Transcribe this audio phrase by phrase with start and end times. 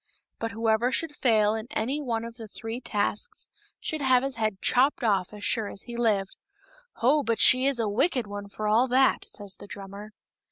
[0.39, 4.59] But whoever should fail in any one of the three tasks should have his head
[4.59, 6.37] chopped ofif as sure as he lived.("
[7.03, 7.21] Ho!
[7.21, 10.13] but she is a wicked one for all that," says the drummer.)